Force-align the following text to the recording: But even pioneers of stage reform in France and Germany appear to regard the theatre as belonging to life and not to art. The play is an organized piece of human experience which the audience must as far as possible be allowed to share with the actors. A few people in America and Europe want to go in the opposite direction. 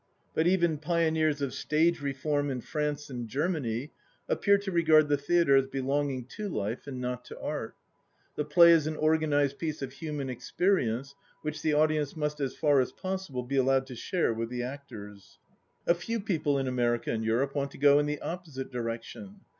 But 0.33 0.47
even 0.47 0.79
pioneers 0.79 1.43
of 1.43 1.53
stage 1.53 2.01
reform 2.01 2.49
in 2.49 2.61
France 2.61 3.07
and 3.11 3.27
Germany 3.27 3.91
appear 4.27 4.57
to 4.57 4.71
regard 4.71 5.09
the 5.09 5.15
theatre 5.15 5.55
as 5.55 5.67
belonging 5.67 6.25
to 6.37 6.49
life 6.49 6.87
and 6.87 6.99
not 6.99 7.23
to 7.25 7.39
art. 7.39 7.75
The 8.35 8.43
play 8.43 8.71
is 8.71 8.87
an 8.87 8.95
organized 8.95 9.59
piece 9.59 9.83
of 9.83 9.91
human 9.93 10.27
experience 10.27 11.13
which 11.43 11.61
the 11.61 11.73
audience 11.73 12.15
must 12.15 12.39
as 12.39 12.55
far 12.57 12.79
as 12.79 12.91
possible 12.91 13.43
be 13.43 13.57
allowed 13.57 13.85
to 13.85 13.95
share 13.95 14.33
with 14.33 14.49
the 14.49 14.63
actors. 14.63 15.37
A 15.85 15.93
few 15.93 16.19
people 16.19 16.57
in 16.57 16.67
America 16.67 17.11
and 17.11 17.23
Europe 17.23 17.53
want 17.53 17.69
to 17.69 17.77
go 17.77 17.99
in 17.99 18.07
the 18.07 18.21
opposite 18.21 18.71
direction. 18.71 19.41